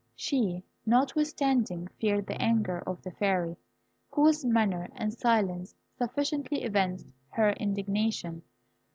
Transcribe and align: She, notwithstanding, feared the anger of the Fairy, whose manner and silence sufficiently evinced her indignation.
She, 0.15 0.63
notwithstanding, 0.83 1.87
feared 1.99 2.25
the 2.25 2.41
anger 2.41 2.79
of 2.87 3.03
the 3.03 3.11
Fairy, 3.11 3.55
whose 4.09 4.43
manner 4.43 4.89
and 4.95 5.13
silence 5.13 5.75
sufficiently 5.95 6.63
evinced 6.63 7.05
her 7.33 7.51
indignation. 7.51 8.41